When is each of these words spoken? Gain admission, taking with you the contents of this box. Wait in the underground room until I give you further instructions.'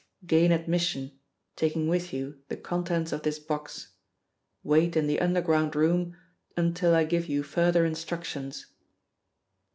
Gain 0.25 0.51
admission, 0.51 1.19
taking 1.55 1.87
with 1.87 2.11
you 2.11 2.39
the 2.47 2.57
contents 2.57 3.11
of 3.11 3.21
this 3.21 3.37
box. 3.37 3.91
Wait 4.63 4.97
in 4.97 5.05
the 5.05 5.21
underground 5.21 5.75
room 5.75 6.17
until 6.57 6.95
I 6.95 7.03
give 7.03 7.27
you 7.29 7.43
further 7.43 7.85
instructions.' 7.85 8.65